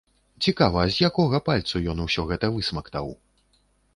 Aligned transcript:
Цікава, 0.45 0.85
з 0.93 1.09
якога 1.09 1.41
пальцу 1.49 1.83
ён 1.93 2.01
усё 2.05 2.25
гэта 2.31 2.45
высмактаў? 2.57 3.13